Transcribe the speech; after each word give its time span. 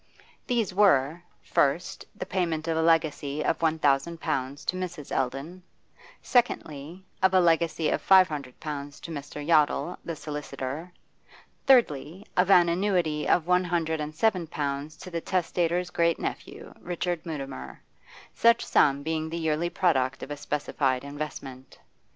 These 0.47 0.73
were 0.73 1.21
first, 1.43 2.05
the 2.15 2.25
payment 2.25 2.67
of 2.67 2.75
a 2.75 2.81
legacy 2.81 3.45
of 3.45 3.61
one 3.61 3.77
thousand 3.77 4.19
pounds 4.19 4.65
to 4.65 4.75
Mrs. 4.75 5.11
Eldon; 5.15 5.61
secondly, 6.23 7.05
of 7.21 7.35
a 7.35 7.39
legacy 7.39 7.87
of 7.89 8.01
five 8.01 8.27
hundred 8.27 8.59
pounds 8.59 8.99
to 9.01 9.11
Mr. 9.11 9.45
Yottle, 9.47 9.95
the 10.03 10.15
solicitor; 10.15 10.91
thirdly, 11.67 12.25
of 12.35 12.49
an 12.49 12.67
annuity 12.67 13.27
of 13.27 13.45
one 13.45 13.65
hundred 13.65 14.01
and 14.01 14.15
seven 14.15 14.47
pounds 14.47 14.97
to 14.97 15.11
the 15.11 15.21
testator's 15.21 15.91
great 15.91 16.17
nephew, 16.17 16.73
Richard 16.79 17.23
Mutimer, 17.23 17.83
such 18.33 18.65
sum 18.65 19.03
being 19.03 19.29
the 19.29 19.37
yearly 19.37 19.69
product 19.69 20.23
of 20.23 20.31
a 20.31 20.35
specified 20.37 21.03
investment. 21.03 21.77